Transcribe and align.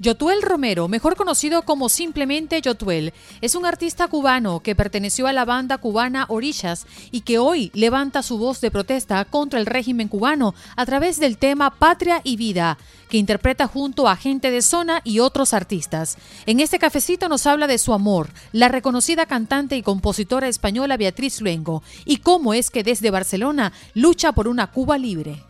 Yotuel 0.00 0.40
Romero, 0.40 0.88
mejor 0.88 1.14
conocido 1.14 1.60
como 1.60 1.90
simplemente 1.90 2.62
Yotuel, 2.62 3.12
es 3.42 3.54
un 3.54 3.66
artista 3.66 4.08
cubano 4.08 4.60
que 4.60 4.74
perteneció 4.74 5.26
a 5.26 5.34
la 5.34 5.44
banda 5.44 5.76
cubana 5.76 6.24
Orillas 6.30 6.86
y 7.10 7.20
que 7.20 7.38
hoy 7.38 7.70
levanta 7.74 8.22
su 8.22 8.38
voz 8.38 8.62
de 8.62 8.70
protesta 8.70 9.22
contra 9.26 9.60
el 9.60 9.66
régimen 9.66 10.08
cubano 10.08 10.54
a 10.74 10.86
través 10.86 11.20
del 11.20 11.36
tema 11.36 11.68
Patria 11.68 12.22
y 12.24 12.36
Vida, 12.36 12.78
que 13.10 13.18
interpreta 13.18 13.66
junto 13.66 14.08
a 14.08 14.16
gente 14.16 14.50
de 14.50 14.62
zona 14.62 15.02
y 15.04 15.18
otros 15.18 15.52
artistas. 15.52 16.16
En 16.46 16.60
este 16.60 16.78
cafecito 16.78 17.28
nos 17.28 17.46
habla 17.46 17.66
de 17.66 17.76
su 17.76 17.92
amor, 17.92 18.30
la 18.52 18.68
reconocida 18.68 19.26
cantante 19.26 19.76
y 19.76 19.82
compositora 19.82 20.48
española 20.48 20.96
Beatriz 20.96 21.42
Luengo, 21.42 21.82
y 22.06 22.16
cómo 22.16 22.54
es 22.54 22.70
que 22.70 22.82
desde 22.82 23.10
Barcelona 23.10 23.74
lucha 23.92 24.32
por 24.32 24.48
una 24.48 24.68
Cuba 24.68 24.96
libre. 24.96 25.44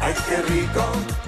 ¡Ay, 0.00 0.14
qué 0.26 0.36
rico! 0.40 1.27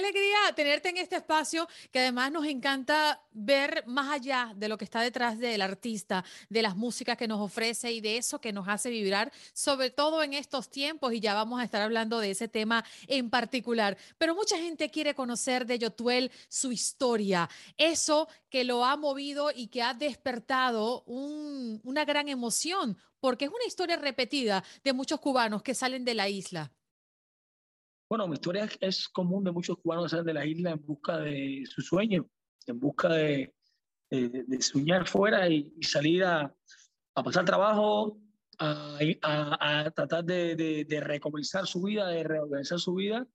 Alegría 0.00 0.38
tenerte 0.56 0.88
en 0.88 0.96
este 0.96 1.16
espacio 1.16 1.68
que 1.92 1.98
además 1.98 2.32
nos 2.32 2.46
encanta 2.46 3.22
ver 3.32 3.84
más 3.86 4.10
allá 4.10 4.54
de 4.56 4.66
lo 4.66 4.78
que 4.78 4.86
está 4.86 5.02
detrás 5.02 5.38
del 5.38 5.60
artista, 5.60 6.24
de 6.48 6.62
las 6.62 6.74
músicas 6.74 7.18
que 7.18 7.28
nos 7.28 7.38
ofrece 7.38 7.92
y 7.92 8.00
de 8.00 8.16
eso 8.16 8.40
que 8.40 8.50
nos 8.50 8.66
hace 8.66 8.88
vibrar, 8.88 9.30
sobre 9.52 9.90
todo 9.90 10.22
en 10.22 10.32
estos 10.32 10.70
tiempos, 10.70 11.12
y 11.12 11.20
ya 11.20 11.34
vamos 11.34 11.60
a 11.60 11.64
estar 11.64 11.82
hablando 11.82 12.18
de 12.18 12.30
ese 12.30 12.48
tema 12.48 12.82
en 13.08 13.28
particular. 13.28 13.98
Pero 14.16 14.34
mucha 14.34 14.56
gente 14.56 14.90
quiere 14.90 15.14
conocer 15.14 15.66
de 15.66 15.78
Yotuel 15.78 16.32
su 16.48 16.72
historia, 16.72 17.50
eso 17.76 18.26
que 18.48 18.64
lo 18.64 18.86
ha 18.86 18.96
movido 18.96 19.50
y 19.54 19.66
que 19.66 19.82
ha 19.82 19.92
despertado 19.92 21.02
una 21.04 22.06
gran 22.06 22.30
emoción, 22.30 22.96
porque 23.20 23.44
es 23.44 23.50
una 23.50 23.66
historia 23.66 23.98
repetida 23.98 24.64
de 24.82 24.94
muchos 24.94 25.20
cubanos 25.20 25.62
que 25.62 25.74
salen 25.74 26.06
de 26.06 26.14
la 26.14 26.30
isla. 26.30 26.72
Bueno, 28.10 28.26
mi 28.26 28.34
historia 28.34 28.68
es 28.80 29.08
común 29.08 29.44
de 29.44 29.52
muchos 29.52 29.78
cubanos 29.78 30.06
que 30.06 30.08
salen 30.10 30.26
de 30.26 30.34
la 30.34 30.44
isla 30.44 30.72
en 30.72 30.84
busca 30.84 31.18
de 31.18 31.62
su 31.64 31.80
sueño, 31.80 32.28
en 32.66 32.80
busca 32.80 33.08
de, 33.08 33.54
de, 34.10 34.60
soñar 34.60 35.06
fuera 35.06 35.48
y, 35.48 35.72
salir 35.82 36.24
a, 36.24 36.52
a, 37.14 37.22
pasar 37.22 37.44
trabajo, 37.44 38.18
a, 38.58 38.98
a, 39.22 39.90
tratar 39.92 40.24
de, 40.24 40.56
de, 40.88 41.00
recomenzar 41.00 41.68
su 41.68 41.82
vida, 41.82 42.08
de 42.08 42.24
reorganizar 42.24 42.80
su 42.80 42.94
vida 42.94 43.28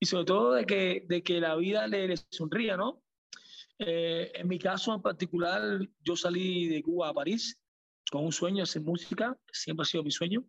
y 0.00 0.06
sobre 0.06 0.24
todo 0.24 0.54
de 0.54 0.66
que, 0.66 1.04
de 1.06 1.22
que 1.22 1.40
la 1.40 1.54
vida 1.54 1.86
le, 1.86 2.08
le 2.08 2.16
sonría, 2.28 2.76
¿no? 2.76 3.04
Eh, 3.78 4.32
en 4.34 4.48
mi 4.48 4.58
caso 4.58 4.92
en 4.92 5.02
particular, 5.02 5.78
yo 6.02 6.16
salí 6.16 6.66
de 6.66 6.82
Cuba 6.82 7.10
a 7.10 7.14
París 7.14 7.60
con 8.10 8.24
un 8.24 8.32
sueño 8.32 8.56
de 8.56 8.62
hacer 8.62 8.82
música, 8.82 9.38
siempre 9.52 9.82
ha 9.82 9.86
sido 9.86 10.02
mi 10.02 10.10
sueño. 10.10 10.44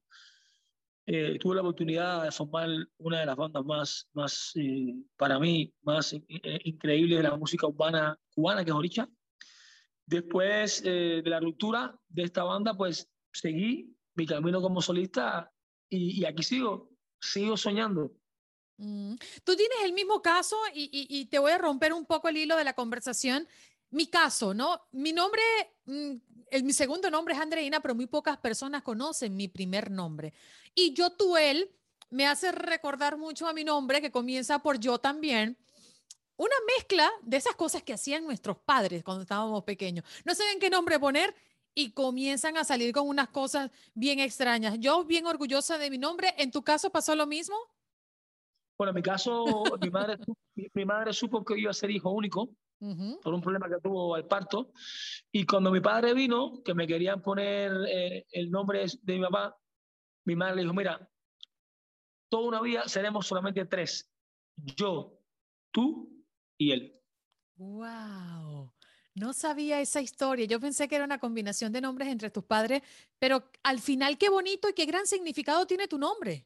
Eh, 1.10 1.40
tuve 1.40 1.56
la 1.56 1.62
oportunidad 1.62 2.24
de 2.24 2.32
formar 2.32 2.70
una 2.98 3.22
de 3.22 3.26
las 3.26 3.36
bandas 3.36 3.66
más, 3.66 4.08
más 4.14 4.52
eh, 4.56 4.94
para 5.16 5.40
mí, 5.40 5.74
más 5.82 6.14
increíbles 6.64 7.18
de 7.18 7.24
la 7.24 7.38
música 7.38 7.66
urbana 7.66 8.20
cubana, 8.36 8.64
que 8.64 8.72
es 8.72 8.76
Oricha. 8.76 9.10
Después 10.06 10.84
de 10.84 11.24
la 11.26 11.40
ruptura 11.40 11.98
de 12.10 12.24
esta 12.24 12.44
banda, 12.44 12.76
pues 12.76 13.10
seguí 13.34 13.98
mi 14.16 14.26
camino 14.26 14.62
como 14.62 14.82
solista 14.82 15.52
y, 15.90 16.26
aquí 16.26 16.44
sigo, 16.44 16.90
sigo 17.20 17.56
soñando. 17.56 18.12
Mm. 18.78 19.16
Tú 19.44 19.56
tienes 19.56 19.78
el 19.84 19.94
mismo 19.94 20.22
caso 20.22 20.56
y, 20.74 20.90
y, 20.92 21.26
te 21.26 21.40
voy 21.40 21.52
a 21.52 21.58
romper 21.58 21.94
un 21.94 22.06
poco 22.06 22.28
el 22.28 22.38
hilo 22.38 22.58
de 22.58 22.64
la 22.64 22.74
conversación 22.74 23.48
mi 23.92 24.08
caso, 24.08 24.54
¿no? 24.54 24.88
Mi 24.92 25.14
nombre, 25.14 25.42
mm, 25.86 26.12
mi 26.64 26.74
segundo 26.74 27.10
nombre 27.10 27.34
es 27.34 27.40
Andreina, 27.40 27.80
pero 27.80 27.96
muy 27.96 28.08
pocas 28.08 28.38
personas 28.38 28.84
conocen 28.84 29.36
mi 29.36 29.48
primer 29.48 29.92
nombre. 29.92 30.34
Y 30.76 30.94
yo, 30.94 31.12
tú, 31.12 31.38
él, 31.38 31.72
me 32.10 32.28
hace 32.28 32.52
recordar 32.52 33.18
mucho 33.18 33.48
a 33.48 33.54
mi 33.54 33.64
nombre, 33.64 34.02
que 34.02 34.12
comienza 34.12 34.60
por 34.60 34.80
yo 34.80 35.00
también. 35.00 35.58
Una 36.38 36.56
mezcla 36.76 37.10
de 37.24 37.38
esas 37.38 37.56
cosas 37.56 37.82
que 37.82 37.94
hacían 37.94 38.24
nuestros 38.24 38.58
padres 38.58 39.04
cuando 39.04 39.24
estábamos 39.24 39.64
pequeños. 39.64 40.06
No 40.24 40.36
saben 40.36 40.60
qué 40.60 40.70
nombre 40.70 41.00
poner 41.00 41.34
y 41.74 41.92
comienzan 41.92 42.58
a 42.58 42.64
salir 42.64 42.94
con 42.94 43.08
unas 43.08 43.30
cosas 43.30 43.72
bien 43.94 44.20
extrañas. 44.20 44.78
Yo 44.80 45.04
bien 45.04 45.26
orgullosa 45.26 45.78
de 45.78 45.90
mi 45.90 45.98
nombre. 45.98 46.34
¿En 46.38 46.52
tu 46.52 46.64
caso 46.64 46.92
pasó 46.92 47.16
lo 47.16 47.26
mismo? 47.26 47.56
Bueno, 48.78 48.92
en 48.92 48.96
mi 48.96 49.02
caso, 49.02 49.64
mi 50.74 50.86
madre, 50.86 51.14
supo 51.14 51.44
que 51.44 51.58
iba 51.58 51.72
a 51.72 51.74
ser 51.74 51.90
hijo 51.90 52.12
único 52.12 52.50
por 53.22 53.34
un 53.34 53.42
problema 53.42 53.68
que 53.68 53.80
tuvo 53.82 54.16
al 54.16 54.26
parto. 54.28 54.72
Y 55.32 55.46
cuando 55.46 55.72
mi 55.72 55.82
padre 55.82 56.14
vino, 56.14 56.62
que 56.64 56.74
me 56.74 56.88
querían 56.88 57.22
poner 57.22 57.72
eh, 57.88 58.26
el 58.32 58.52
nombre 58.52 58.86
de 59.02 59.16
mi 59.16 59.22
papá, 59.22 59.58
mi 60.26 60.36
madre 60.36 60.58
le 60.58 60.62
dijo, 60.64 60.74
mira, 60.74 61.10
toda 62.30 62.48
una 62.48 62.62
vida 62.62 62.88
seremos 62.88 63.26
solamente 63.26 63.66
tres, 63.66 64.10
yo, 64.56 65.20
tú 65.72 66.24
y 66.58 66.72
él. 66.72 67.02
¡Wow! 67.56 68.72
No 69.16 69.34
sabía 69.34 69.82
esa 69.82 70.00
historia. 70.00 70.46
Yo 70.46 70.60
pensé 70.60 70.88
que 70.88 70.96
era 70.96 71.06
una 71.06 71.18
combinación 71.18 71.72
de 71.72 71.82
nombres 71.82 72.10
entre 72.10 72.30
tus 72.30 72.44
padres, 72.44 72.84
pero 73.18 73.50
al 73.64 73.80
final 73.80 74.18
qué 74.18 74.30
bonito 74.30 74.70
y 74.70 74.74
qué 74.74 74.86
gran 74.86 75.08
significado 75.08 75.66
tiene 75.66 75.88
tu 75.88 75.98
nombre. 75.98 76.46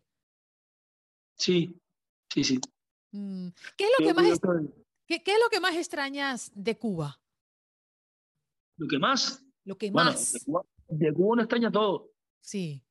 Sí, 1.35 1.81
sí, 2.33 2.43
sí. 2.43 2.59
Mm, 3.11 3.49
¿Qué 3.75 3.83
es 3.83 3.91
lo 3.99 4.07
que 4.07 4.13
más... 4.13 4.39
¿Qué, 5.19 5.33
es 5.33 5.39
lo 5.43 5.49
que 5.49 5.59
más 5.59 5.75
extrañas 5.75 6.51
de 6.55 6.77
Cuba? 6.77 7.19
Lo 8.77 8.87
que 8.87 8.97
más. 8.97 9.43
Lo 9.65 9.77
que 9.77 9.91
más. 9.91 10.33
de, 10.87 11.13
Cuba, 11.13 11.33
uno 11.33 11.41
extraña 11.41 11.69
todo. 11.69 12.11
Sí. 12.39 12.81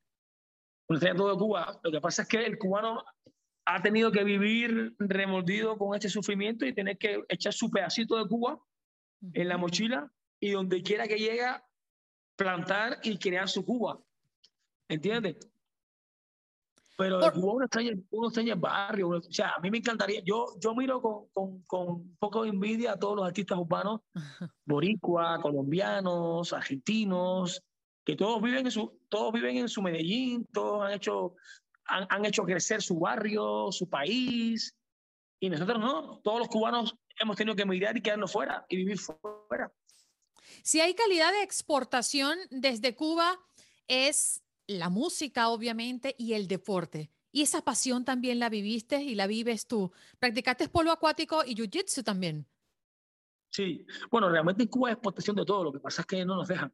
Uno 0.88 0.98
extraña 0.98 1.16
todo 1.16 1.32
de 1.32 1.38
Cuba. 1.38 1.80
Lo 1.82 1.90
que 1.90 2.00
pasa 2.00 2.22
es 2.22 2.28
que 2.28 2.44
el 2.44 2.58
cubano 2.58 3.02
ha 3.64 3.80
tenido 3.80 4.12
que 4.12 4.22
vivir 4.22 4.94
remordido 4.98 5.78
con 5.78 5.94
este 5.94 6.10
sufrimiento 6.10 6.66
y 6.66 6.74
tener 6.74 6.98
que 6.98 7.22
echar 7.28 7.54
su 7.54 7.70
pedacito 7.70 8.16
de 8.16 8.28
Cuba 8.28 8.60
en 9.32 9.48
la 9.48 9.56
mochila 9.56 10.12
y 10.40 10.50
donde 10.50 10.82
quiera 10.82 11.08
que 11.08 11.16
llega, 11.16 11.66
plantar 12.36 12.98
y 13.02 13.18
crear 13.18 13.48
su 13.48 13.64
Cuba. 13.64 13.98
¿Entiendes? 14.88 15.36
Pero 17.00 17.18
Por... 17.18 17.32
Cuba 17.32 17.52
uno 17.54 17.64
extraña, 17.64 17.92
uno 18.10 18.28
extraña 18.28 18.52
el 18.52 18.60
barrio. 18.60 19.08
o 19.08 19.22
sea, 19.22 19.54
a 19.56 19.60
mí 19.60 19.70
me 19.70 19.78
encantaría. 19.78 20.20
Yo, 20.22 20.48
yo 20.60 20.74
miro 20.74 21.00
con, 21.00 21.28
con, 21.32 21.62
con, 21.62 21.88
un 21.88 22.16
poco 22.18 22.42
de 22.42 22.50
envidia 22.50 22.92
a 22.92 22.98
todos 22.98 23.16
los 23.16 23.26
artistas 23.26 23.58
urbanos, 23.58 24.02
boricua, 24.66 25.40
colombianos, 25.40 26.52
argentinos, 26.52 27.62
que 28.04 28.16
todos 28.16 28.42
viven 28.42 28.66
en 28.66 28.70
su, 28.70 29.00
todos 29.08 29.32
viven 29.32 29.56
en 29.56 29.68
su 29.70 29.80
Medellín, 29.80 30.46
todos 30.52 30.82
han 30.84 30.92
hecho, 30.92 31.36
han, 31.86 32.06
han 32.10 32.26
hecho 32.26 32.42
crecer 32.42 32.82
su 32.82 32.98
barrio, 32.98 33.72
su 33.72 33.88
país. 33.88 34.76
Y 35.40 35.48
nosotros 35.48 35.78
no, 35.78 36.20
todos 36.22 36.40
los 36.40 36.48
cubanos 36.48 36.94
hemos 37.18 37.34
tenido 37.34 37.56
que 37.56 37.62
emigrar 37.62 37.96
y 37.96 38.02
quedarnos 38.02 38.30
fuera 38.30 38.66
y 38.68 38.76
vivir 38.76 38.98
fuera. 38.98 39.72
Si 40.62 40.82
hay 40.82 40.92
calidad 40.92 41.32
de 41.32 41.44
exportación 41.44 42.38
desde 42.50 42.94
Cuba, 42.94 43.38
es 43.88 44.42
la 44.78 44.88
música, 44.88 45.48
obviamente, 45.48 46.14
y 46.18 46.34
el 46.34 46.46
deporte. 46.46 47.10
Y 47.32 47.42
esa 47.42 47.62
pasión 47.62 48.04
también 48.04 48.38
la 48.38 48.48
viviste 48.48 49.02
y 49.02 49.14
la 49.14 49.26
vives 49.26 49.66
tú. 49.66 49.92
Practicaste 50.18 50.68
polo 50.68 50.90
acuático 50.90 51.44
y 51.44 51.54
jiu-jitsu 51.54 52.02
también. 52.02 52.46
Sí, 53.50 53.84
bueno, 54.10 54.28
realmente 54.28 54.62
en 54.62 54.68
Cuba 54.68 54.90
es 54.90 54.94
exportación 54.94 55.36
de 55.36 55.44
todo, 55.44 55.64
lo 55.64 55.72
que 55.72 55.80
pasa 55.80 56.02
es 56.02 56.06
que 56.06 56.24
no 56.24 56.36
nos 56.36 56.48
dejan. 56.48 56.72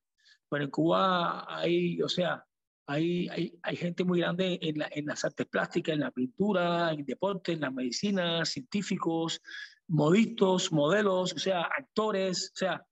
Pero 0.48 0.64
en 0.64 0.70
Cuba 0.70 1.46
hay, 1.58 2.00
o 2.02 2.08
sea, 2.08 2.44
hay, 2.86 3.28
hay, 3.28 3.58
hay 3.62 3.76
gente 3.76 4.04
muy 4.04 4.20
grande 4.20 4.58
en, 4.60 4.78
la, 4.78 4.88
en 4.92 5.06
las 5.06 5.24
artes 5.24 5.46
plásticas, 5.46 5.94
en 5.94 6.00
la 6.00 6.10
pintura, 6.10 6.92
en 6.92 7.00
el 7.00 7.06
deporte, 7.06 7.52
en 7.52 7.60
la 7.62 7.70
medicina, 7.70 8.44
científicos, 8.44 9.40
modistas, 9.88 10.70
modelos, 10.70 11.32
o 11.32 11.38
sea, 11.38 11.62
actores, 11.62 12.52
o 12.54 12.56
sea, 12.56 12.86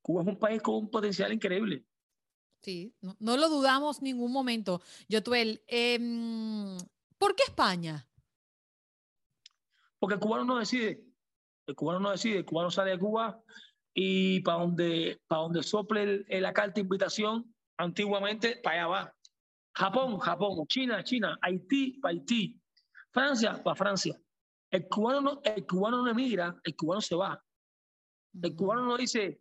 Cuba 0.00 0.22
es 0.22 0.28
un 0.28 0.38
país 0.38 0.62
con 0.62 0.76
un 0.76 0.90
potencial 0.90 1.32
increíble. 1.32 1.84
Sí, 2.62 2.94
no, 3.00 3.36
lo 3.36 3.48
dudamos 3.48 4.02
ningún 4.02 4.32
momento. 4.32 4.82
Yotuel, 5.08 5.62
eh, 5.68 5.98
¿por 7.16 7.34
qué 7.34 7.44
España? 7.44 8.06
Porque 9.98 10.14
el 10.14 10.20
cubano 10.20 10.44
no 10.44 10.58
decide. 10.58 11.04
El 11.66 11.74
cubano 11.74 12.00
no 12.00 12.10
decide. 12.10 12.38
El 12.38 12.44
cubano 12.44 12.70
sale 12.70 12.92
de 12.92 12.98
Cuba 12.98 13.42
y 13.94 14.40
para 14.40 14.58
donde, 14.58 15.20
para 15.26 15.42
donde 15.42 15.62
sople 15.62 16.24
la 16.28 16.52
carta 16.52 16.74
de 16.74 16.82
invitación, 16.82 17.52
antiguamente, 17.76 18.60
para 18.62 18.76
allá 18.76 18.86
va. 18.86 19.14
Japón, 19.74 20.18
Japón, 20.18 20.66
China, 20.66 21.02
China, 21.04 21.38
Haití, 21.42 21.98
para 22.00 22.12
Haití, 22.12 22.60
Francia, 23.10 23.62
para 23.62 23.76
Francia. 23.76 24.20
El 24.70 24.88
cubano, 24.88 25.20
no, 25.20 25.40
el 25.44 25.66
cubano 25.66 26.02
no 26.02 26.10
emigra, 26.10 26.54
el 26.64 26.76
cubano 26.76 27.00
se 27.00 27.14
va. 27.14 27.42
El 28.40 28.54
cubano 28.54 28.84
no 28.84 28.96
dice, 28.96 29.40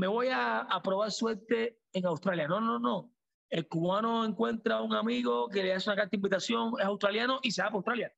me 0.00 0.06
voy 0.06 0.28
a, 0.28 0.60
a 0.60 0.82
probar 0.82 1.12
suerte 1.12 1.82
en 1.92 2.06
Australia. 2.06 2.48
No, 2.48 2.58
no, 2.58 2.78
no. 2.78 3.12
El 3.50 3.68
cubano 3.68 4.24
encuentra 4.24 4.76
a 4.76 4.82
un 4.82 4.94
amigo 4.94 5.48
que 5.48 5.62
le 5.62 5.74
hace 5.74 5.90
una 5.90 5.96
carta 5.96 6.10
de 6.10 6.16
invitación, 6.16 6.72
es 6.78 6.86
australiano 6.86 7.40
y 7.42 7.50
se 7.50 7.60
va 7.62 7.68
para 7.68 7.76
Australia. 7.76 8.12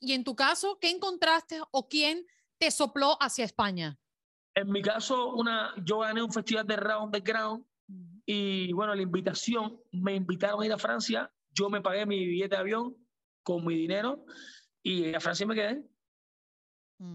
Y 0.00 0.12
en 0.12 0.24
tu 0.24 0.34
caso, 0.34 0.78
¿qué 0.80 0.90
encontraste 0.90 1.60
o 1.70 1.88
quién 1.88 2.26
te 2.58 2.70
sopló 2.70 3.16
hacia 3.20 3.44
España? 3.44 3.98
En 4.54 4.70
mi 4.70 4.80
caso, 4.82 5.34
una, 5.34 5.74
yo 5.84 5.98
gané 5.98 6.22
un 6.22 6.32
festival 6.32 6.66
de 6.66 6.76
round 6.76 7.12
the 7.12 7.20
ground 7.20 7.64
y 8.24 8.72
bueno, 8.72 8.94
la 8.94 9.02
invitación, 9.02 9.80
me 9.92 10.14
invitaron 10.14 10.62
a 10.62 10.66
ir 10.66 10.72
a 10.72 10.78
Francia, 10.78 11.32
yo 11.52 11.68
me 11.68 11.80
pagué 11.80 12.06
mi 12.06 12.24
billete 12.24 12.54
de 12.54 12.60
avión 12.60 12.96
con 13.42 13.64
mi 13.66 13.74
dinero 13.74 14.24
y 14.82 15.12
a 15.14 15.20
Francia 15.20 15.46
me 15.46 15.54
quedé. 15.54 15.84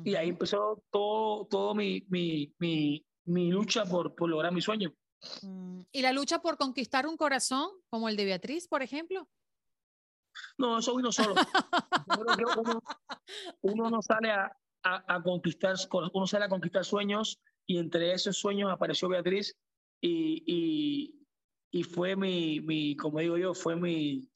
Y 0.03 0.15
ahí 0.15 0.29
empezó 0.29 0.83
todo, 0.89 1.45
todo 1.45 1.75
mi, 1.75 2.03
mi, 2.09 2.53
mi, 2.57 3.05
mi 3.25 3.51
lucha 3.51 3.85
por, 3.85 4.15
por 4.15 4.29
lograr 4.29 4.51
mi 4.51 4.61
sueño. 4.61 4.93
Mm, 5.41 5.81
¿Y 5.91 6.01
la 6.01 6.11
lucha 6.11 6.39
por 6.41 6.57
conquistar 6.57 7.07
un 7.07 7.17
corazón, 7.17 7.69
como 7.89 8.09
el 8.09 8.15
de 8.15 8.25
Beatriz, 8.25 8.67
por 8.67 8.83
ejemplo? 8.83 9.27
No, 10.57 10.79
eso 10.79 10.95
vino 10.95 11.11
solo. 11.11 11.35
Uno, 12.57 12.81
uno 13.61 13.89
no 13.89 14.01
sale 14.01 14.31
a, 14.31 14.55
a, 14.83 15.15
a 15.15 15.23
conquistar, 15.23 15.75
uno 16.13 16.27
sale 16.27 16.45
a 16.45 16.49
conquistar 16.49 16.85
sueños 16.85 17.39
y 17.65 17.79
entre 17.79 18.13
esos 18.13 18.37
sueños 18.37 18.71
apareció 18.71 19.09
Beatriz 19.09 19.57
y, 19.99 20.43
y, 20.45 21.27
y 21.71 21.83
fue 21.83 22.15
mi, 22.15 22.61
mi, 22.61 22.95
como 22.95 23.19
digo 23.19 23.37
yo, 23.37 23.53
fue 23.53 23.75
mi, 23.75 24.29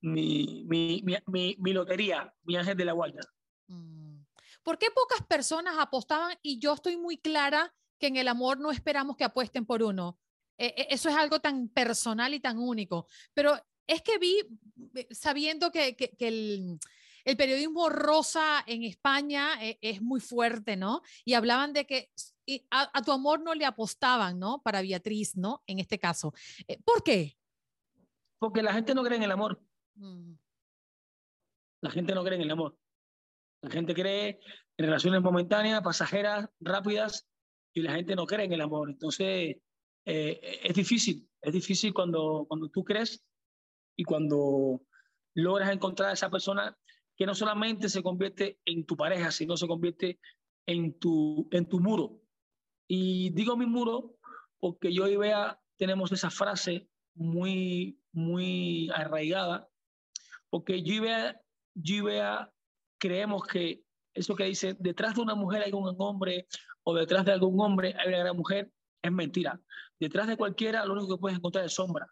mi, 0.00 0.64
mi, 0.66 1.02
mi, 1.04 1.16
mi, 1.26 1.56
mi 1.58 1.72
lotería, 1.72 2.32
mi 2.42 2.56
ángel 2.56 2.76
de 2.76 2.84
la 2.84 2.92
guarda. 2.92 3.20
Mm. 3.66 4.20
¿Por 4.62 4.78
qué 4.78 4.90
pocas 4.94 5.26
personas 5.26 5.76
apostaban? 5.78 6.36
Y 6.42 6.58
yo 6.58 6.74
estoy 6.74 6.96
muy 6.96 7.18
clara 7.18 7.74
que 7.98 8.06
en 8.08 8.16
el 8.16 8.28
amor 8.28 8.58
no 8.60 8.70
esperamos 8.70 9.16
que 9.16 9.24
apuesten 9.24 9.66
por 9.66 9.82
uno. 9.82 10.18
Eh, 10.56 10.74
eh, 10.76 10.86
eso 10.90 11.08
es 11.08 11.14
algo 11.16 11.40
tan 11.40 11.68
personal 11.68 12.34
y 12.34 12.40
tan 12.40 12.58
único. 12.58 13.06
Pero 13.34 13.54
es 13.86 14.02
que 14.02 14.18
vi, 14.18 14.38
eh, 14.94 15.06
sabiendo 15.10 15.70
que, 15.70 15.94
que- 15.96 16.10
que 16.16 16.28
el, 16.28 16.78
el 17.24 17.36
periodismo 17.36 17.88
rosa 17.90 18.62
en 18.66 18.82
España 18.84 19.62
eh, 19.64 19.78
es 19.80 20.00
muy 20.02 20.20
fuerte, 20.20 20.76
¿no? 20.76 21.02
Y 21.24 21.34
hablaban 21.34 21.72
de 21.72 21.86
que 21.86 22.10
a, 22.70 22.90
a 22.98 23.02
tu 23.02 23.12
amor 23.12 23.40
no 23.42 23.54
le 23.54 23.66
apostaban, 23.66 24.38
¿no? 24.38 24.62
Para 24.62 24.80
Beatriz, 24.82 25.36
¿no? 25.36 25.62
En 25.66 25.78
este 25.78 25.98
caso. 25.98 26.32
Eh, 26.66 26.80
¿Por 26.82 27.02
qué? 27.02 27.36
Porque 28.38 28.62
la 28.62 28.72
gente 28.72 28.94
no 28.94 29.02
cree 29.02 29.16
en 29.16 29.24
el 29.24 29.32
amor. 29.32 29.60
Mm, 29.96 30.34
La 31.82 31.90
gente 31.90 32.14
no 32.14 32.22
cree 32.24 32.36
en 32.36 32.42
el 32.42 32.50
amor. 32.50 32.78
La 33.62 33.70
gente 33.70 33.94
cree 33.94 34.40
en 34.76 34.84
relaciones 34.86 35.20
momentáneas, 35.20 35.82
pasajeras, 35.82 36.48
rápidas, 36.60 37.26
y 37.74 37.82
la 37.82 37.94
gente 37.94 38.16
no 38.16 38.26
cree 38.26 38.46
en 38.46 38.52
el 38.52 38.60
amor. 38.60 38.90
Entonces, 38.90 39.56
eh, 40.04 40.60
es 40.62 40.74
difícil, 40.74 41.28
es 41.42 41.52
difícil 41.52 41.92
cuando, 41.92 42.46
cuando 42.48 42.68
tú 42.68 42.84
crees 42.84 43.24
y 43.96 44.04
cuando 44.04 44.82
logras 45.34 45.70
encontrar 45.70 46.10
a 46.10 46.14
esa 46.14 46.30
persona 46.30 46.76
que 47.16 47.26
no 47.26 47.34
solamente 47.34 47.88
se 47.88 48.02
convierte 48.02 48.58
en 48.64 48.86
tu 48.86 48.96
pareja, 48.96 49.30
sino 49.30 49.56
se 49.56 49.66
convierte 49.66 50.20
en 50.66 50.98
tu, 50.98 51.48
en 51.50 51.68
tu 51.68 51.80
muro. 51.80 52.20
Y 52.88 53.30
digo 53.30 53.56
mi 53.56 53.66
muro 53.66 54.16
porque 54.60 54.92
yo 54.92 55.06
y 55.08 55.16
Bea 55.16 55.60
tenemos 55.76 56.12
esa 56.12 56.30
frase 56.30 56.88
muy, 57.14 58.00
muy 58.12 58.90
arraigada, 58.94 59.68
porque 60.50 60.82
yo 60.82 60.94
y 60.94 61.00
Bea, 61.00 61.40
yo 61.74 61.96
y 61.96 62.00
Bea 62.00 62.52
creemos 62.98 63.46
que 63.46 63.82
eso 64.14 64.34
que 64.34 64.44
dice, 64.44 64.76
detrás 64.78 65.14
de 65.14 65.22
una 65.22 65.34
mujer 65.34 65.62
hay 65.62 65.72
un 65.72 65.94
hombre 65.98 66.46
o 66.84 66.94
detrás 66.94 67.24
de 67.24 67.32
algún 67.32 67.60
hombre 67.60 67.94
hay 67.98 68.08
una 68.08 68.18
gran 68.18 68.36
mujer, 68.36 68.72
es 69.02 69.12
mentira. 69.12 69.60
Detrás 69.98 70.26
de 70.26 70.36
cualquiera 70.36 70.84
lo 70.84 70.94
único 70.94 71.16
que 71.16 71.20
puedes 71.20 71.38
encontrar 71.38 71.64
es 71.64 71.74
sombra. 71.74 72.06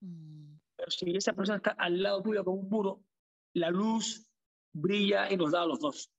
mm. 0.00 0.58
Pero 0.76 0.90
si 0.90 1.16
esa 1.16 1.32
persona 1.32 1.56
está 1.56 1.70
al 1.72 2.00
lado 2.00 2.22
tuyo 2.22 2.44
con 2.44 2.58
un 2.58 2.68
muro, 2.68 3.02
la 3.54 3.70
luz 3.70 4.28
brilla 4.72 5.30
y 5.30 5.36
nos 5.36 5.50
da 5.50 5.62
a 5.62 5.66
los 5.66 5.80
dos. 5.80 6.10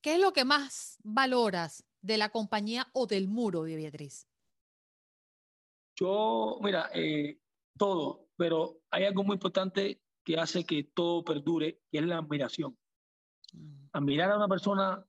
¿Qué 0.00 0.14
es 0.14 0.20
lo 0.20 0.32
que 0.32 0.44
más 0.44 0.98
valoras 1.02 1.84
de 2.00 2.16
la 2.16 2.30
compañía 2.30 2.88
o 2.92 3.06
del 3.06 3.28
muro 3.28 3.64
de 3.64 3.76
Beatriz? 3.76 4.26
Yo, 5.96 6.58
mira, 6.62 6.90
eh, 6.94 7.38
todo, 7.76 8.30
pero 8.36 8.80
hay 8.90 9.04
algo 9.04 9.24
muy 9.24 9.34
importante 9.34 10.00
que 10.24 10.38
hace 10.38 10.64
que 10.64 10.84
todo 10.84 11.24
perdure, 11.24 11.80
que 11.90 11.98
es 11.98 12.04
la 12.04 12.18
admiración. 12.18 12.76
Mm, 13.52 13.88
Admirar 13.92 14.30
a 14.32 14.36
una 14.36 14.48
persona, 14.48 15.04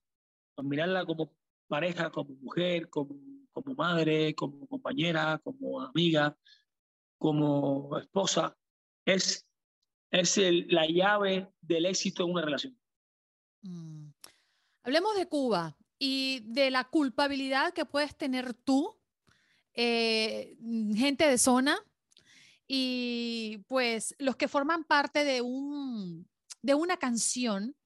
admirarla 0.56 1.04
como 1.06 1.34
pareja, 1.68 2.10
como 2.10 2.34
mujer, 2.34 2.88
como, 2.90 3.16
como 3.52 3.74
madre, 3.74 4.34
como 4.34 4.66
compañera, 4.66 5.38
como 5.44 5.80
amiga, 5.80 6.36
como 7.18 7.96
esposa, 7.98 8.56
es, 9.06 9.46
es 10.10 10.38
el- 10.38 10.66
la 10.68 10.86
llave 10.86 11.52
del 11.60 11.86
éxito 11.86 12.24
en 12.24 12.30
una 12.32 12.42
relación. 12.42 12.78
mm. 13.62 14.08
Hablemos 14.84 15.14
de 15.16 15.28
Cuba 15.28 15.76
y 15.98 16.40
de 16.40 16.70
la 16.72 16.84
culpabilidad 16.90 17.72
que 17.72 17.84
puedes 17.84 18.16
tener 18.16 18.52
tú, 18.54 18.98
eh, 19.74 20.56
gente 20.96 21.28
de 21.28 21.38
zona, 21.38 21.78
y 22.74 23.58
pues 23.68 24.14
los 24.18 24.34
que 24.36 24.48
forman 24.48 24.84
parte 24.84 25.24
de, 25.24 25.42
un, 25.42 26.26
de 26.62 26.74
una 26.74 26.96
canción 26.96 27.76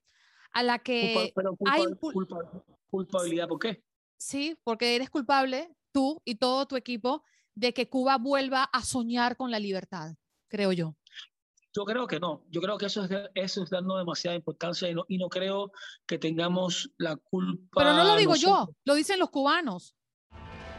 a 0.52 0.62
la 0.62 0.78
que 0.78 1.32
pero 1.34 1.56
culpa- 1.56 1.72
hay 1.74 1.92
culpa- 1.96 2.62
culpabilidad, 2.88 3.48
¿por 3.48 3.58
qué? 3.58 3.82
Sí, 4.16 4.56
porque 4.62 4.94
eres 4.94 5.10
culpable, 5.10 5.74
tú 5.90 6.22
y 6.24 6.36
todo 6.36 6.66
tu 6.66 6.76
equipo, 6.76 7.24
de 7.56 7.74
que 7.74 7.88
Cuba 7.88 8.16
vuelva 8.16 8.62
a 8.62 8.84
soñar 8.84 9.36
con 9.36 9.50
la 9.50 9.58
libertad, 9.58 10.14
creo 10.46 10.70
yo. 10.70 10.94
Yo 11.74 11.84
creo 11.84 12.06
que 12.06 12.20
no. 12.20 12.44
Yo 12.48 12.60
creo 12.60 12.78
que 12.78 12.86
eso 12.86 13.04
es, 13.04 13.10
eso 13.34 13.64
es 13.64 13.70
dando 13.70 13.98
demasiada 13.98 14.36
importancia 14.36 14.88
y 14.88 14.94
no, 14.94 15.04
y 15.08 15.18
no 15.18 15.28
creo 15.28 15.72
que 16.06 16.16
tengamos 16.18 16.92
la 16.96 17.16
culpa. 17.16 17.80
Pero 17.82 17.92
no 17.92 18.04
lo 18.04 18.14
digo 18.14 18.36
yo, 18.36 18.68
lo 18.84 18.94
dicen 18.94 19.18
los 19.18 19.30
cubanos. 19.30 19.96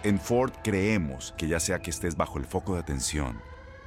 En 0.03 0.17
Ford 0.17 0.53
creemos 0.63 1.33
que 1.37 1.49
ya 1.49 1.59
sea 1.59 1.79
que 1.81 1.89
estés 1.89 2.15
bajo 2.15 2.39
el 2.39 2.45
foco 2.45 2.73
de 2.75 2.79
atención 2.79 3.41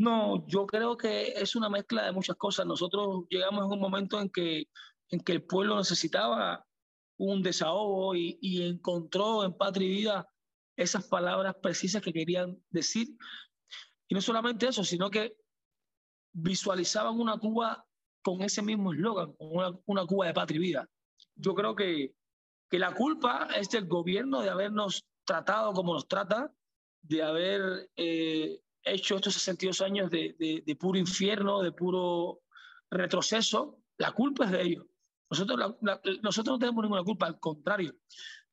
No, 0.00 0.46
yo 0.46 0.66
creo 0.66 0.96
que 0.96 1.34
es 1.36 1.54
una 1.54 1.68
mezcla 1.68 2.06
de 2.06 2.12
muchas 2.12 2.34
cosas. 2.36 2.64
Nosotros 2.64 3.26
llegamos 3.28 3.66
en 3.66 3.72
un 3.72 3.80
momento 3.80 4.18
en 4.18 4.30
que, 4.30 4.64
en 5.10 5.20
que 5.20 5.32
el 5.32 5.42
pueblo 5.44 5.76
necesitaba 5.76 6.66
un 7.18 7.42
desahogo 7.42 8.14
y, 8.14 8.38
y 8.40 8.62
encontró 8.66 9.44
en 9.44 9.52
Patria 9.52 9.88
Vida 9.88 10.28
esas 10.74 11.06
palabras 11.06 11.54
precisas 11.60 12.00
que 12.00 12.14
querían 12.14 12.58
decir. 12.70 13.08
Y 14.08 14.14
no 14.14 14.22
solamente 14.22 14.68
eso, 14.68 14.84
sino 14.84 15.10
que 15.10 15.36
visualizaban 16.32 17.20
una 17.20 17.36
Cuba 17.36 17.84
con 18.22 18.40
ese 18.40 18.62
mismo 18.62 18.94
eslogan, 18.94 19.34
una, 19.38 19.78
una 19.84 20.06
Cuba 20.06 20.28
de 20.28 20.32
patria 20.32 20.60
vida. 20.60 20.88
Yo 21.34 21.54
creo 21.54 21.74
que, 21.74 22.14
que 22.70 22.78
la 22.78 22.94
culpa 22.94 23.48
es 23.54 23.68
del 23.68 23.86
gobierno 23.86 24.40
de 24.40 24.48
habernos 24.48 25.04
tratado 25.26 25.74
como 25.74 25.92
nos 25.92 26.08
trata, 26.08 26.50
de 27.02 27.22
haber 27.22 27.90
eh, 27.96 28.62
hecho 28.84 29.16
estos 29.16 29.34
62 29.34 29.80
años 29.80 30.10
de, 30.10 30.34
de, 30.38 30.76
puro 30.76 30.98
infierno, 30.98 31.62
de 31.62 31.72
puro 31.72 32.42
retroceso. 32.90 33.82
La 33.98 34.12
culpa 34.12 34.46
es 34.46 34.50
de 34.52 34.62
ellos. 34.62 34.86
Nosotros, 35.30 35.76
nosotros 36.22 36.54
no 36.54 36.58
tenemos 36.58 36.82
ninguna 36.82 37.04
culpa, 37.04 37.26
al 37.26 37.38
contrario. 37.38 37.94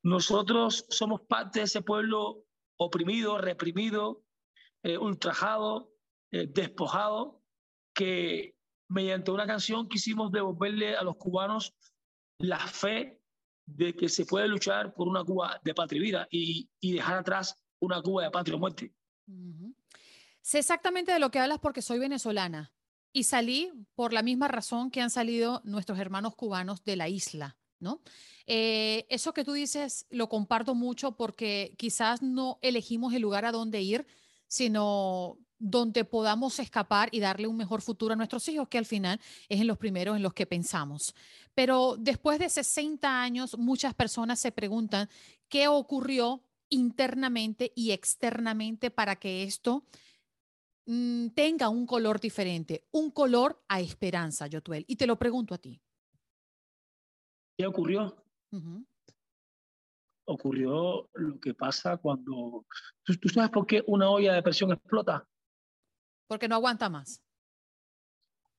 Nosotros 0.04 0.86
somos 0.90 1.22
parte 1.22 1.60
de 1.60 1.66
ese 1.66 1.82
pueblo 1.82 2.46
oprimido, 2.78 3.38
reprimido, 3.38 4.24
eh, 4.84 4.98
ultrajado, 4.98 5.92
eh, 6.32 6.48
despojado, 6.48 7.42
que 7.94 8.56
mediante 8.90 9.32
una 9.32 9.48
canción 9.48 9.90
quisimos 9.90 10.32
devolverle 10.32 10.96
a 10.96 11.04
los 11.04 11.18
cubanos 11.18 11.74
la 12.38 12.60
fe 12.60 13.20
de 13.66 13.96
que 13.96 14.08
se 14.08 14.26
puede 14.26 14.48
luchar 14.48 14.94
por 14.94 15.08
una 15.08 15.24
Cuba 15.24 15.60
de 15.64 15.74
patria 15.74 16.00
y 16.00 16.02
vida 16.02 16.28
y, 16.30 16.70
y 16.80 16.94
dejar 16.94 17.18
atrás 17.18 17.60
una 17.80 18.02
Cuba 18.02 18.24
de 18.24 18.32
patria 18.32 18.56
o 18.56 18.60
muerte. 18.60 18.94
Sé 20.48 20.60
exactamente 20.60 21.12
de 21.12 21.20
lo 21.20 21.30
que 21.30 21.40
hablas 21.40 21.60
porque 21.60 21.82
soy 21.82 22.00
venezolana 22.00 22.72
y 23.12 23.26
salí 23.26 23.70
por 23.96 24.14
la 24.14 24.24
misma 24.24 24.48
razón 24.48 24.92
que 24.92 25.02
han 25.02 25.10
salido 25.10 25.62
nuestros 25.66 26.00
hermanos 26.00 26.38
cubanos 26.38 26.86
de 26.86 26.96
la 26.96 27.10
isla, 27.10 27.58
¿no? 27.82 28.02
Eh, 28.46 29.06
eso 29.10 29.34
que 29.34 29.44
tú 29.44 29.52
dices 29.52 30.06
lo 30.10 30.30
comparto 30.30 30.74
mucho 30.74 31.18
porque 31.18 31.76
quizás 31.78 32.22
no 32.22 32.60
elegimos 32.62 33.14
el 33.14 33.24
lugar 33.24 33.44
a 33.44 33.52
donde 33.52 33.82
ir, 33.82 34.08
sino 34.48 35.38
donde 35.60 36.06
podamos 36.06 36.60
escapar 36.60 37.10
y 37.12 37.20
darle 37.20 37.48
un 37.48 37.58
mejor 37.58 37.82
futuro 37.82 38.14
a 38.14 38.16
nuestros 38.16 38.48
hijos, 38.48 38.70
que 38.70 38.78
al 38.78 38.86
final 38.86 39.20
es 39.50 39.60
en 39.60 39.68
los 39.68 39.78
primeros 39.78 40.16
en 40.16 40.24
los 40.24 40.34
que 40.34 40.46
pensamos. 40.46 41.14
Pero 41.56 41.98
después 42.00 42.40
de 42.40 42.48
60 42.48 43.22
años, 43.22 43.58
muchas 43.58 43.94
personas 43.94 44.40
se 44.40 44.54
preguntan 44.54 45.10
qué 45.50 45.68
ocurrió 45.68 46.42
internamente 46.70 47.74
y 47.76 47.92
externamente 47.92 48.92
para 48.92 49.18
que 49.18 49.44
esto 49.44 49.84
mm, 50.88 51.30
tenga 51.30 51.70
un 51.70 51.86
color 51.86 52.20
diferente, 52.20 52.88
un 52.92 53.12
color 53.12 53.64
a 53.68 53.80
esperanza, 53.80 54.48
Yotuel. 54.48 54.86
Y 54.88 54.96
te 54.96 55.06
lo 55.06 55.18
pregunto 55.18 55.54
a 55.54 55.60
ti. 55.60 55.80
¿Qué 57.58 57.66
ocurrió? 57.66 58.24
Ocurrió 60.26 61.10
lo 61.14 61.40
que 61.40 61.54
pasa 61.54 61.98
cuando... 61.98 62.66
¿Tú, 63.04 63.30
sabes 63.30 63.50
por 63.50 63.66
qué 63.66 63.84
una 63.88 64.10
olla 64.10 64.34
de 64.34 64.44
presión 64.44 64.72
explota? 64.72 65.28
Porque 66.28 66.48
no 66.48 66.56
aguanta 66.56 66.90
más. 66.90 67.24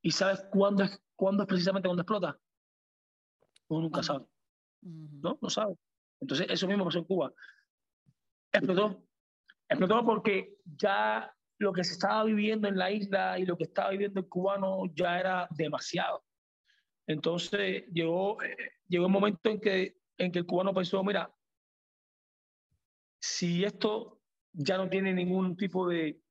¿Y 0.02 0.10
sabes 0.10 0.44
cuándo 0.50 0.84
es, 0.84 1.00
cuándo 1.16 1.42
es 1.42 1.48
precisamente 1.48 1.88
cuando 1.88 2.02
explota? 2.02 2.38
Uno 3.68 3.82
nunca 3.82 4.02
sabe. 4.02 4.26
No, 4.80 5.38
no 5.40 5.50
sabe. 5.50 5.76
Entonces, 6.20 6.46
eso 6.48 6.66
mismo 6.66 6.84
pasó 6.84 6.98
en 6.98 7.04
Cuba. 7.04 7.32
Explotó. 8.52 9.04
Explotó 9.68 10.04
porque 10.04 10.56
ya 10.64 11.32
lo 11.58 11.72
que 11.72 11.84
se 11.84 11.94
estaba 11.94 12.24
viviendo 12.24 12.68
en 12.68 12.78
la 12.78 12.90
isla 12.90 13.38
y 13.38 13.44
lo 13.44 13.56
que 13.56 13.64
estaba 13.64 13.90
viviendo 13.90 14.20
el 14.20 14.28
cubano 14.28 14.84
ya 14.94 15.18
era 15.18 15.48
demasiado. 15.50 16.24
Entonces, 17.06 17.84
llegó, 17.92 18.40
eh, 18.42 18.72
llegó 18.86 19.06
un 19.06 19.12
momento 19.12 19.50
en 19.50 19.60
que, 19.60 19.98
en 20.18 20.30
que 20.30 20.38
el 20.40 20.46
cubano 20.46 20.72
pensó, 20.72 21.02
mira, 21.02 21.34
si 23.20 23.64
esto 23.64 24.20
ya 24.52 24.76
no 24.76 24.88
tiene 24.88 25.12
ningún 25.12 25.56
tipo 25.56 25.88
de, 25.88 26.22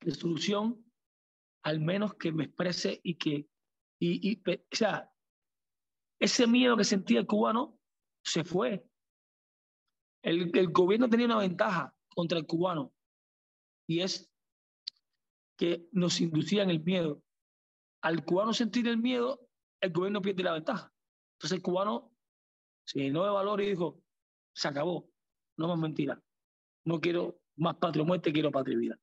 de 0.00 0.10
solución, 0.12 0.84
al 1.62 1.80
menos 1.80 2.14
que 2.14 2.32
me 2.32 2.44
exprese 2.44 3.00
y 3.02 3.14
que, 3.16 3.48
y, 3.98 4.30
y, 4.30 4.42
o 4.46 4.58
sea, 4.72 5.10
ese 6.20 6.46
miedo 6.46 6.76
que 6.76 6.84
sentía 6.84 7.20
el 7.20 7.26
cubano 7.26 7.78
se 8.22 8.44
fue. 8.44 8.84
El, 10.22 10.50
el 10.56 10.68
gobierno 10.68 11.08
tenía 11.08 11.26
una 11.26 11.38
ventaja 11.38 11.94
contra 12.14 12.38
el 12.38 12.46
cubano 12.46 12.92
y 13.86 14.00
es 14.00 14.30
que 15.58 15.88
nos 15.92 16.20
inducían 16.20 16.70
el 16.70 16.82
miedo. 16.82 17.20
Al 18.00 18.24
cubano 18.24 18.54
sentir 18.54 18.86
el 18.86 18.96
miedo, 18.96 19.46
el 19.82 19.92
gobierno 19.92 20.22
pierde 20.22 20.44
la 20.44 20.52
ventaja. 20.52 20.94
Entonces 21.34 21.56
el 21.56 21.62
cubano 21.62 22.14
se 22.86 23.00
llenó 23.00 23.24
de 23.24 23.30
valor 23.30 23.60
y 23.60 23.70
dijo, 23.70 24.00
se 24.54 24.68
acabó, 24.68 25.10
no 25.56 25.68
más 25.68 25.78
mentira. 25.78 26.22
No 26.84 27.00
quiero 27.00 27.40
más 27.56 27.76
patria 27.76 28.04
muerte, 28.04 28.32
quiero 28.32 28.52
patria 28.52 28.78
vida. 28.78 28.98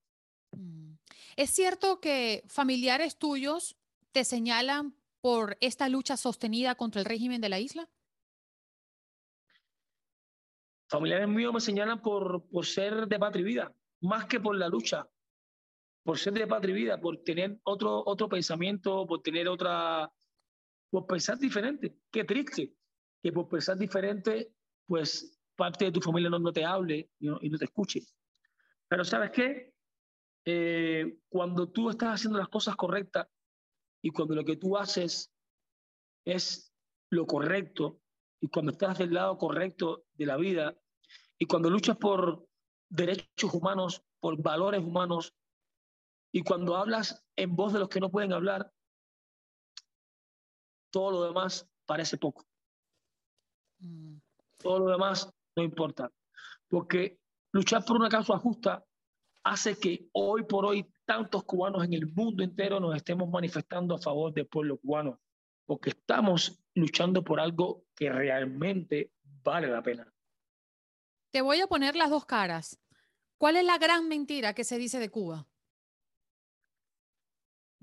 Mm. 0.52 0.96
¿Es 1.36 1.52
cierto 1.52 2.00
que 2.00 2.44
familiares 2.48 3.20
tuyos 3.20 3.78
te 4.14 4.24
señalan 4.24 4.96
por 5.20 5.58
esta 5.60 5.90
lucha 5.90 6.16
sostenida 6.16 6.76
contra 6.76 7.02
el 7.02 7.06
régimen 7.06 7.42
de 7.42 7.50
la 7.50 7.60
isla? 7.60 7.90
Familiares 10.88 11.28
míos 11.28 11.54
me 11.54 11.60
señalan 11.60 12.02
por, 12.02 12.48
por 12.48 12.66
ser 12.66 13.08
de 13.08 13.20
patria 13.20 13.42
y 13.42 13.46
vida, 13.46 13.76
más 14.02 14.26
que 14.26 14.40
por 14.40 14.56
la 14.56 14.70
lucha, 14.70 15.10
por 16.06 16.20
ser 16.20 16.34
de 16.34 16.46
patria 16.46 16.72
y 16.72 16.76
vida, 16.76 17.02
por 17.02 17.24
tener 17.24 17.60
otro, 17.64 18.04
otro 18.06 18.30
pensamiento, 18.30 19.08
por 19.08 19.24
tener 19.24 19.48
otra, 19.50 20.12
por 20.92 21.08
pensar 21.08 21.40
diferente. 21.40 21.98
Qué 22.12 22.24
triste 22.24 22.76
que 23.24 23.32
por 23.32 23.50
pensar 23.50 23.76
diferente, 23.76 24.54
pues 24.86 25.42
parte 25.56 25.86
de 25.86 25.92
tu 25.92 26.02
familia 26.02 26.30
no, 26.30 26.38
no 26.38 26.54
te 26.54 26.64
hable 26.64 27.10
y 27.18 27.26
no, 27.26 27.40
y 27.42 27.50
no 27.50 27.58
te 27.58 27.66
escuche. 27.66 28.04
Pero 28.88 29.04
¿sabes 29.04 29.32
qué? 29.32 29.74
Eh, 30.46 31.18
cuando 31.28 31.70
tú 31.70 31.90
estás 31.90 32.14
haciendo 32.14 32.38
las 32.38 32.50
cosas 32.50 32.76
correctas 32.76 33.28
y 34.04 34.12
cuando 34.12 34.36
lo 34.36 34.46
que 34.46 34.58
tú 34.58 34.78
haces 34.78 35.34
es 36.24 36.72
lo 37.10 37.26
correcto 37.26 38.00
y 38.40 38.48
cuando 38.50 38.74
estás 38.74 39.00
del 39.00 39.12
lado 39.12 39.40
correcto 39.40 40.06
de 40.14 40.28
la 40.28 40.38
vida 40.38 40.78
y 41.40 41.48
cuando 41.48 41.72
luchas 41.72 41.98
por 41.98 42.48
derechos 42.90 43.52
humanos, 43.56 44.04
por 44.20 44.40
valores 44.40 44.82
humanos 44.82 45.34
y 46.36 46.44
cuando 46.44 46.76
hablas 46.76 47.26
en 47.38 47.56
voz 47.56 47.72
de 47.72 47.80
los 47.80 47.88
que 47.88 48.02
no 48.02 48.12
pueden 48.12 48.34
hablar, 48.34 48.70
todo 50.92 51.12
lo 51.12 51.24
demás 51.24 51.66
parece 51.86 52.18
poco. 52.18 52.46
Mm. 53.80 54.18
Todo 54.58 54.80
lo 54.80 54.92
demás 54.92 55.34
no 55.56 55.64
importa. 55.64 56.12
Porque 56.68 57.22
luchar 57.54 57.86
por 57.86 57.96
una 57.96 58.10
causa 58.10 58.38
justa 58.38 58.84
hace 59.46 59.80
que 59.80 60.10
hoy 60.12 60.44
por 60.44 60.66
hoy 60.66 60.86
tantos 61.06 61.46
cubanos 61.46 61.86
en 61.86 61.94
el 61.94 62.06
mundo 62.08 62.44
entero 62.44 62.82
nos 62.82 62.98
estemos 62.98 63.30
manifestando 63.30 63.96
a 63.96 64.00
favor 64.00 64.34
del 64.34 64.48
pueblo 64.48 64.78
cubano, 64.78 65.22
porque 65.66 65.92
estamos 65.92 66.62
luchando 66.74 67.24
por 67.24 67.40
algo 67.40 67.86
que 67.96 68.10
realmente 68.10 69.14
vale 69.42 69.68
la 69.68 69.82
pena. 69.82 70.14
Te 71.32 71.40
voy 71.40 71.62
a 71.62 71.68
poner 71.68 71.96
las 71.96 72.10
dos 72.10 72.26
caras. 72.26 72.78
¿Cuál 73.38 73.56
es 73.56 73.64
la 73.64 73.78
gran 73.78 74.10
mentira 74.10 74.54
que 74.54 74.66
se 74.66 74.78
dice 74.78 75.00
de 75.00 75.10
Cuba? 75.10 75.48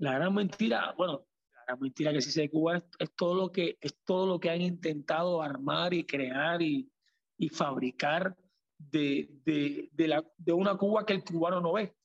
La 0.03 0.15
gran 0.15 0.33
mentira, 0.33 0.93
bueno, 0.97 1.25
la 1.55 1.63
gran 1.65 1.79
mentira 1.79 2.11
que 2.11 2.19
se 2.19 2.27
dice 2.27 2.41
de 2.41 2.49
Cuba 2.49 2.83
es, 2.99 3.15
todo, 3.15 3.35
lo 3.35 3.51
que, 3.53 3.77
es 3.79 3.95
todo 4.03 4.27
lo 4.27 4.37
que 4.37 4.49
han 4.49 4.61
intentado 4.61 5.41
armar 5.41 5.93
y 5.93 6.03
crear 6.03 6.61
y, 6.61 6.91
y 7.37 7.47
fabricar 7.47 8.35
de, 8.77 9.29
de, 9.45 9.87
de, 9.93 10.07
la, 10.09 10.21
de 10.35 10.51
una 10.51 10.75
Cuba 10.75 11.05
que 11.05 11.13
el 11.13 11.23
cubano 11.23 11.61
no 11.61 11.71
ve. 11.71 11.95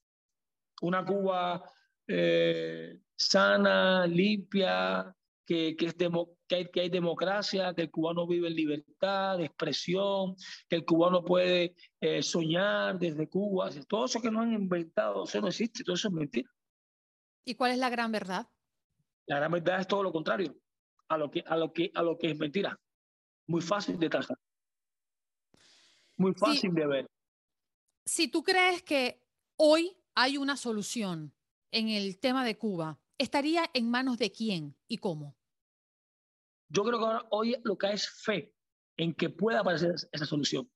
Una 0.80 1.04
Cuba 1.04 1.64
eh, 2.06 3.00
sana, 3.16 4.06
limpia, 4.06 5.12
que, 5.44 5.74
que, 5.74 5.86
es 5.86 5.94
que, 5.94 6.54
hay, 6.54 6.70
que 6.70 6.80
hay 6.82 6.90
democracia, 6.90 7.74
que 7.74 7.82
el 7.82 7.90
cubano 7.90 8.28
vive 8.28 8.46
en 8.46 8.54
libertad 8.54 9.38
de 9.38 9.46
expresión, 9.46 10.36
que 10.68 10.76
el 10.76 10.84
cubano 10.84 11.24
puede 11.24 11.74
eh, 12.00 12.22
soñar 12.22 12.96
desde 12.96 13.28
Cuba. 13.28 13.70
Todo 13.88 14.04
eso 14.04 14.20
que 14.20 14.30
no 14.30 14.42
han 14.42 14.52
inventado, 14.52 15.24
eso 15.24 15.40
no 15.40 15.48
existe, 15.48 15.82
todo 15.82 15.96
eso 15.96 16.06
es 16.06 16.14
mentira. 16.14 16.48
¿Y 17.48 17.54
cuál 17.54 17.72
es 17.72 17.78
la 17.78 17.88
gran 17.88 18.12
verdad? 18.12 18.46
La 19.26 19.36
gran 19.36 19.52
verdad 19.52 19.80
es 19.80 19.88
todo 19.88 20.02
lo 20.02 20.12
contrario 20.12 20.54
a 21.08 21.16
lo 21.16 21.30
que, 21.30 21.42
a 21.46 21.56
lo 21.56 21.72
que, 21.72 21.90
a 21.94 22.02
lo 22.02 22.18
que 22.18 22.30
es 22.30 22.38
mentira. 22.38 22.78
Muy 23.46 23.62
fácil 23.62 23.98
de 23.98 24.10
trazar 24.10 24.36
muy 26.18 26.34
fácil 26.34 26.74
de 26.74 26.86
ver. 26.86 27.06
Si 28.04 28.28
tú 28.28 28.42
crees 28.42 28.82
que 28.82 29.22
hoy 29.56 29.96
hay 30.14 30.36
una 30.36 30.56
solución 30.56 31.32
en 31.70 31.88
el 31.88 32.18
tema 32.18 32.44
de 32.44 32.58
Cuba, 32.58 33.00
¿estaría 33.16 33.70
en 33.72 33.90
manos 33.90 34.18
de 34.18 34.32
quién 34.32 34.76
y 34.88 34.98
cómo? 34.98 35.36
Yo 36.68 36.84
creo 36.84 36.98
que 36.98 37.26
hoy 37.30 37.56
lo 37.64 37.78
que 37.78 37.86
hay 37.86 37.94
es 37.94 38.10
fe 38.10 38.52
en 38.96 39.14
que 39.14 39.30
pueda 39.30 39.60
aparecer 39.60 39.94
esa 40.12 40.26
solución. 40.26 40.70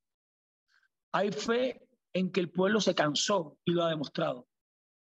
Hay 1.10 1.32
fe 1.32 1.86
en 2.14 2.30
que 2.30 2.40
el 2.40 2.50
pueblo 2.50 2.80
se 2.80 2.94
cansó 2.94 3.58
y 3.64 3.72
lo 3.72 3.82
ha 3.82 3.90
demostrado. 3.90 4.48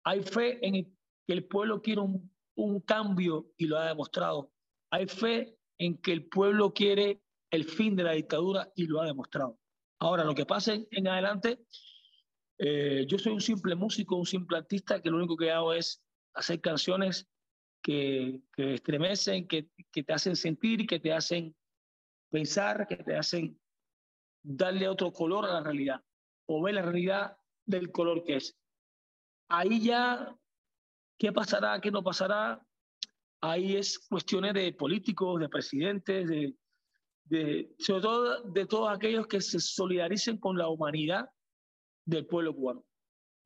Hay 0.03 0.21
fe 0.21 0.59
en 0.67 0.94
que 1.25 1.33
el 1.33 1.45
pueblo 1.45 1.81
quiere 1.81 2.01
un, 2.01 2.31
un 2.55 2.79
cambio 2.81 3.51
y 3.57 3.67
lo 3.67 3.77
ha 3.77 3.87
demostrado. 3.87 4.51
Hay 4.91 5.07
fe 5.07 5.57
en 5.77 5.97
que 5.97 6.11
el 6.11 6.25
pueblo 6.27 6.73
quiere 6.73 7.21
el 7.51 7.65
fin 7.65 7.95
de 7.95 8.03
la 8.03 8.13
dictadura 8.13 8.71
y 8.75 8.85
lo 8.87 9.01
ha 9.01 9.05
demostrado. 9.05 9.59
Ahora, 9.99 10.23
lo 10.23 10.35
que 10.35 10.45
pase 10.45 10.87
en 10.91 11.07
adelante, 11.07 11.65
eh, 12.57 13.05
yo 13.07 13.17
soy 13.17 13.33
un 13.33 13.41
simple 13.41 13.75
músico, 13.75 14.15
un 14.15 14.25
simple 14.25 14.57
artista 14.57 15.01
que 15.01 15.09
lo 15.09 15.17
único 15.17 15.35
que 15.35 15.51
hago 15.51 15.73
es 15.73 16.03
hacer 16.33 16.61
canciones 16.61 17.27
que, 17.81 18.41
que 18.53 18.75
estremecen, 18.75 19.47
que, 19.47 19.69
que 19.91 20.03
te 20.03 20.13
hacen 20.13 20.35
sentir, 20.35 20.85
que 20.85 20.99
te 20.99 21.13
hacen 21.13 21.55
pensar, 22.29 22.87
que 22.87 22.97
te 22.97 23.15
hacen 23.15 23.59
darle 24.43 24.87
otro 24.87 25.11
color 25.11 25.45
a 25.45 25.53
la 25.53 25.61
realidad 25.61 26.01
o 26.47 26.61
ver 26.61 26.75
la 26.75 26.81
realidad 26.81 27.37
del 27.65 27.91
color 27.91 28.23
que 28.23 28.37
es. 28.37 28.57
Ahí 29.49 29.81
ya, 29.81 30.35
¿qué 31.17 31.31
pasará, 31.31 31.79
qué 31.81 31.91
no 31.91 32.03
pasará? 32.03 32.61
Ahí 33.41 33.75
es 33.75 33.99
cuestiones 33.99 34.53
de 34.53 34.73
políticos, 34.73 35.39
de 35.39 35.49
presidentes, 35.49 36.27
de, 36.27 36.55
de, 37.25 37.75
sobre 37.79 38.01
todo 38.01 38.43
de 38.43 38.65
todos 38.65 38.89
aquellos 38.89 39.27
que 39.27 39.41
se 39.41 39.59
solidaricen 39.59 40.37
con 40.37 40.57
la 40.57 40.67
humanidad 40.67 41.29
del 42.05 42.25
pueblo 42.25 42.55
cubano. 42.55 42.85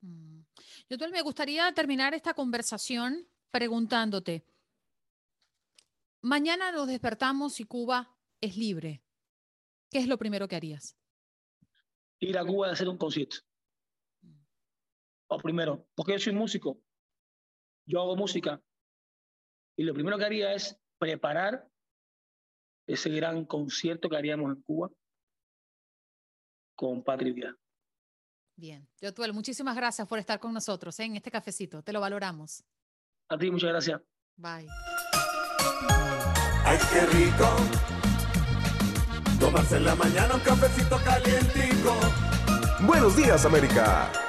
Mm. 0.01 0.41
Yo 0.89 0.97
me 1.09 1.21
gustaría 1.21 1.71
terminar 1.73 2.13
esta 2.13 2.33
conversación 2.33 3.27
preguntándote, 3.51 4.45
mañana 6.21 6.71
nos 6.71 6.87
despertamos 6.87 7.59
y 7.59 7.63
Cuba 7.63 8.15
es 8.41 8.57
libre. 8.57 9.03
¿Qué 9.89 9.99
es 9.99 10.07
lo 10.07 10.17
primero 10.17 10.47
que 10.47 10.55
harías? 10.55 10.95
Ir 12.19 12.37
a 12.37 12.45
Cuba 12.45 12.67
a 12.67 12.71
hacer 12.73 12.87
un 12.87 12.97
concierto. 12.97 13.37
o 15.27 15.37
primero, 15.37 15.87
porque 15.95 16.13
yo 16.13 16.19
soy 16.19 16.33
músico, 16.33 16.81
yo 17.89 18.01
hago 18.01 18.15
música, 18.15 18.61
y 19.75 19.83
lo 19.83 19.93
primero 19.93 20.17
que 20.17 20.25
haría 20.25 20.53
es 20.53 20.77
preparar 20.99 21.67
ese 22.87 23.09
gran 23.09 23.45
concierto 23.45 24.09
que 24.09 24.17
haríamos 24.17 24.55
en 24.55 24.61
Cuba 24.61 24.89
con 26.75 27.03
Patria 27.03 27.55
Bien, 28.55 28.87
yo 29.01 29.13
tuve 29.13 29.31
muchísimas 29.31 29.75
gracias 29.75 30.07
por 30.07 30.19
estar 30.19 30.39
con 30.39 30.53
nosotros 30.53 30.99
¿eh? 30.99 31.05
en 31.05 31.15
este 31.15 31.31
cafecito, 31.31 31.81
te 31.81 31.93
lo 31.93 31.99
valoramos. 31.99 32.63
A 33.29 33.37
ti, 33.37 33.49
muchas 33.49 33.69
gracias. 33.69 34.01
Bye. 34.35 34.67
Ay, 36.65 36.77
qué 36.91 37.05
rico. 37.07 37.47
Tomarse 39.39 39.77
en 39.77 39.85
la 39.85 39.95
mañana 39.95 40.35
un 40.35 40.41
cafecito 40.41 40.97
calientico. 41.03 41.95
Buenos 42.85 43.15
días, 43.15 43.45
América. 43.45 44.28